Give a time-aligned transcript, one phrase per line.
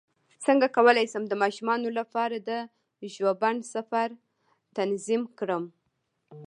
[0.45, 2.51] څنګه کولی شم د ماشومانو لپاره د
[3.13, 4.09] ژوبڼ سفر
[4.77, 5.63] تنظیم کړم